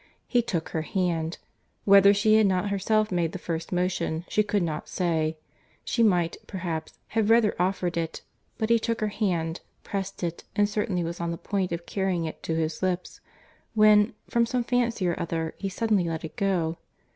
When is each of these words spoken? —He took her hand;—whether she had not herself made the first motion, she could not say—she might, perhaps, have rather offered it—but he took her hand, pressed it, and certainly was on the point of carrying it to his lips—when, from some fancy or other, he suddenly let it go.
—He 0.27 0.41
took 0.41 0.69
her 0.69 0.81
hand;—whether 0.81 2.11
she 2.11 2.33
had 2.33 2.47
not 2.47 2.69
herself 2.71 3.11
made 3.11 3.33
the 3.33 3.37
first 3.37 3.71
motion, 3.71 4.25
she 4.27 4.41
could 4.41 4.63
not 4.63 4.89
say—she 4.89 6.01
might, 6.01 6.37
perhaps, 6.47 6.97
have 7.09 7.29
rather 7.29 7.55
offered 7.59 7.95
it—but 7.97 8.69
he 8.71 8.79
took 8.79 8.99
her 8.99 9.09
hand, 9.09 9.61
pressed 9.83 10.23
it, 10.23 10.43
and 10.55 10.67
certainly 10.67 11.03
was 11.03 11.21
on 11.21 11.29
the 11.29 11.37
point 11.37 11.71
of 11.71 11.85
carrying 11.85 12.25
it 12.25 12.41
to 12.41 12.55
his 12.55 12.81
lips—when, 12.81 14.15
from 14.27 14.47
some 14.47 14.63
fancy 14.63 15.07
or 15.07 15.19
other, 15.19 15.53
he 15.59 15.69
suddenly 15.69 16.05
let 16.05 16.25
it 16.25 16.35
go. 16.35 16.79